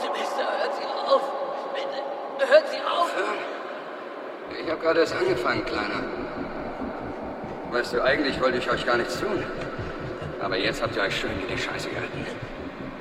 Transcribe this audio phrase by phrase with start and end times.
[0.00, 1.22] Sie, Mister, hören Sie auf.
[1.74, 3.10] Bitte, hören Sie auf.
[4.62, 6.02] Ich habe gerade erst angefangen, Kleiner.
[7.70, 9.44] Weißt du, eigentlich wollte ich euch gar nichts tun.
[10.40, 12.26] Aber jetzt habt ihr euch schön in die Scheiße gehalten.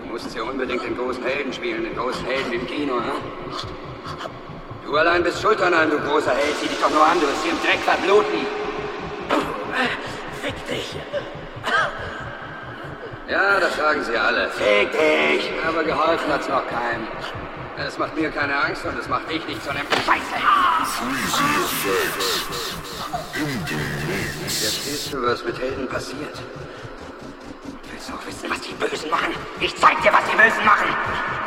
[0.02, 3.22] Du musst ja unbedingt den großen Helden spielen, den großen Helden im Kino, hm?
[4.86, 6.56] Du allein bist schuld an allem, du großer Held.
[6.62, 8.46] Sieh dich doch nur an, du wirst hier im Dreck verbluten.
[10.42, 10.96] Fick dich.
[13.30, 14.50] Ja, das sagen sie alle.
[14.50, 15.52] Fick dich!
[15.68, 17.08] Aber geholfen hat's noch keinem.
[17.78, 20.36] Es macht mir keine Angst und es macht dich nicht zu einem Scheiße.
[24.46, 26.42] Jetzt siehst du, was mit Helden passiert.
[27.92, 29.34] Willst du auch wissen, was die Bösen machen?
[29.60, 31.39] Ich zeig dir, was die Bösen machen!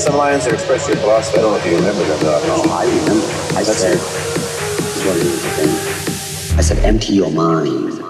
[0.00, 1.38] Some lines that expressed your philosophy.
[1.38, 2.40] I don't know if you remember them, though.
[2.44, 3.26] Oh, I remember.
[3.52, 6.58] I Let's said, this what it is again.
[6.58, 8.02] I said, empty your mind.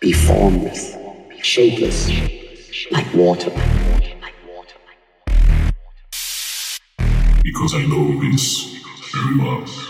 [0.00, 0.94] Be formless,
[1.42, 2.10] shapeless,
[2.90, 3.50] like water.
[7.42, 8.76] Because I know this
[9.14, 9.89] very well.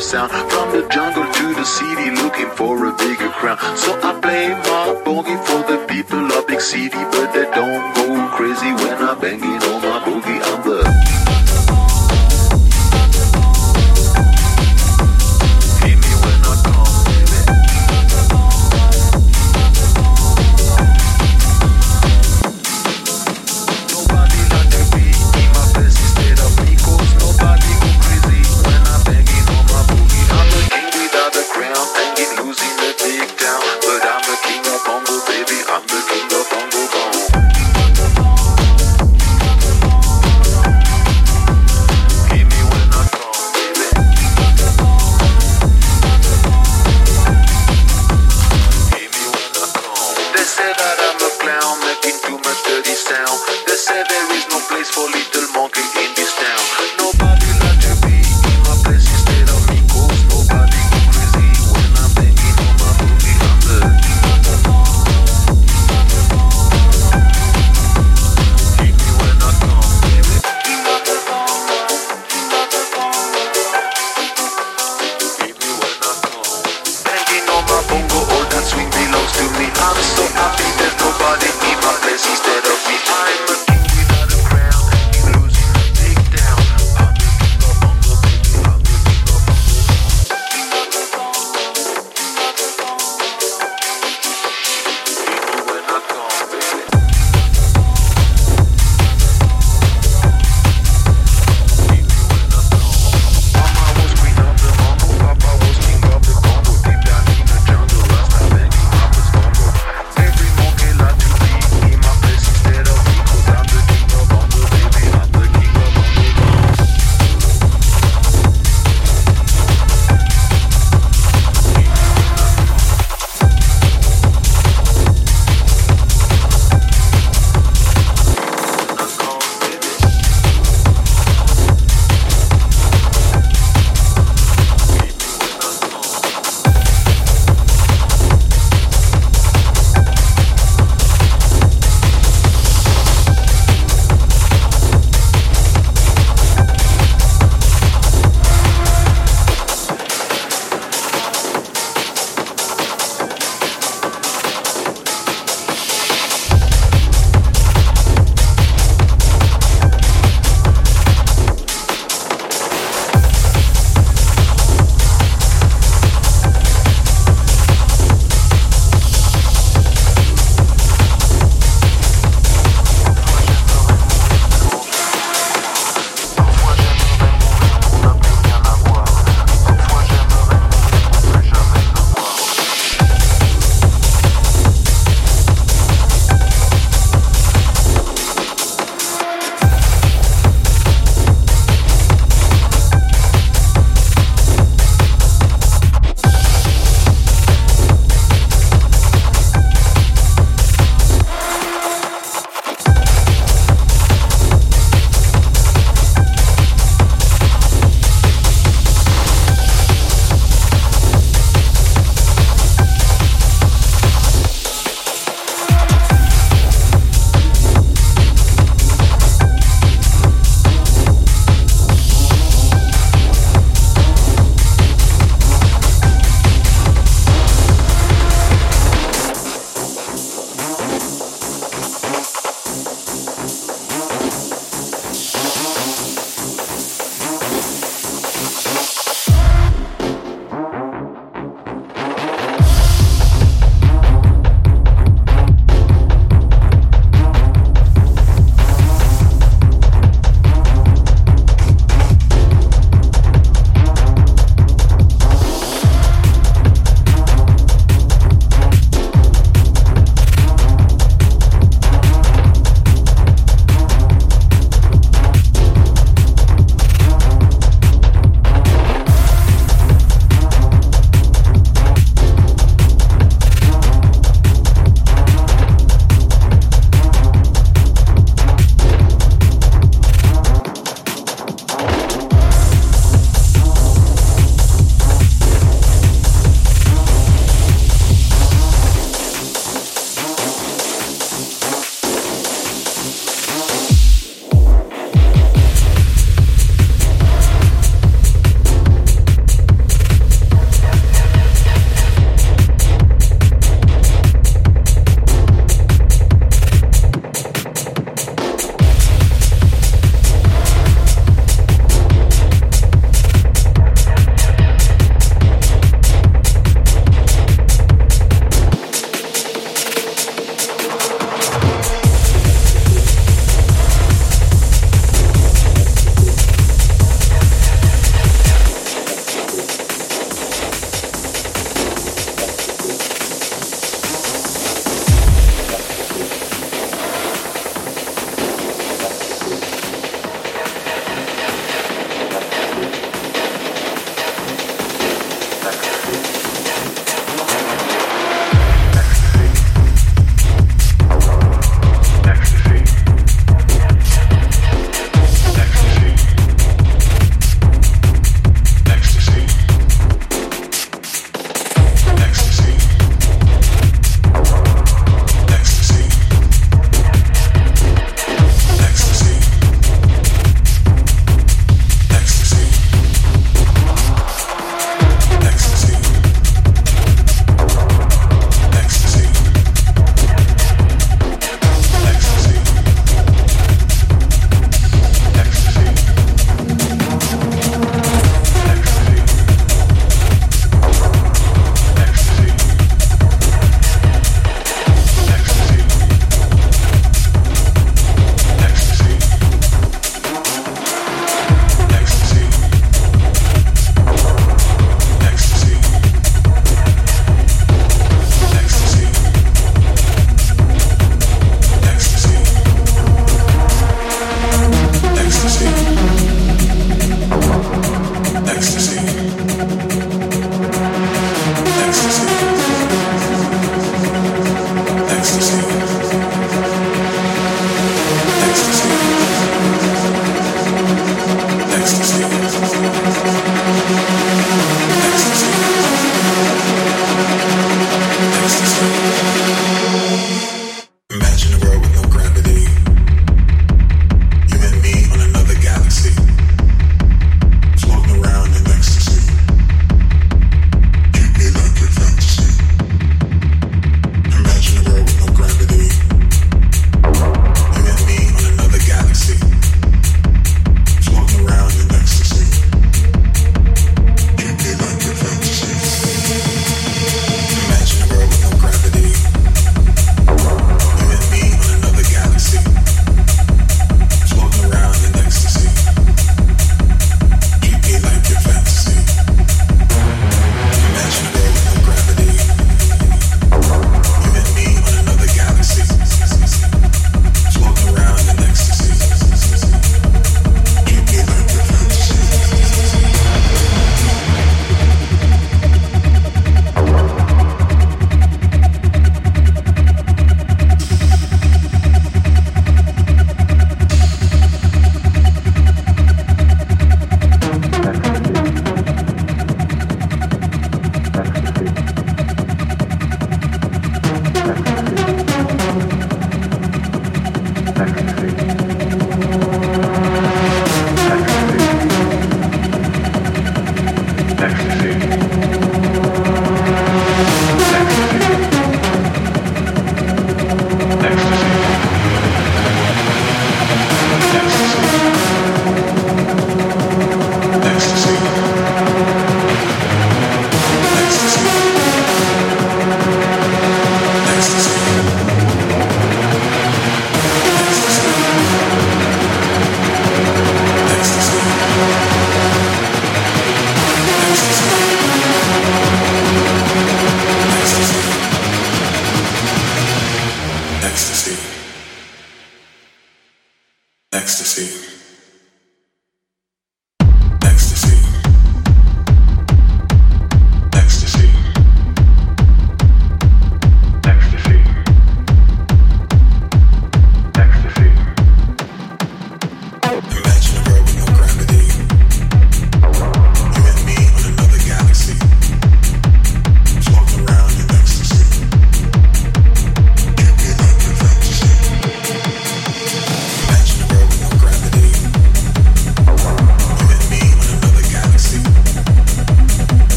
[0.00, 0.47] Sound.